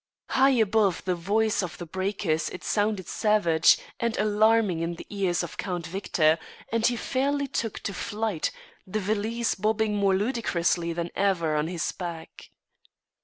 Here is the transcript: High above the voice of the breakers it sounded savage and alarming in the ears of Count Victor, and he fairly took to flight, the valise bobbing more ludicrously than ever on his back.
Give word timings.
High 0.29 0.57
above 0.57 1.05
the 1.05 1.13
voice 1.13 1.61
of 1.61 1.77
the 1.77 1.85
breakers 1.85 2.49
it 2.49 2.63
sounded 2.63 3.07
savage 3.07 3.77
and 3.99 4.17
alarming 4.17 4.79
in 4.79 4.95
the 4.95 5.05
ears 5.11 5.43
of 5.43 5.57
Count 5.57 5.85
Victor, 5.85 6.39
and 6.71 6.83
he 6.87 6.95
fairly 6.95 7.45
took 7.45 7.77
to 7.81 7.93
flight, 7.93 8.49
the 8.87 8.99
valise 8.99 9.53
bobbing 9.53 9.95
more 9.95 10.15
ludicrously 10.15 10.91
than 10.91 11.11
ever 11.15 11.55
on 11.55 11.67
his 11.67 11.91
back. 11.91 12.49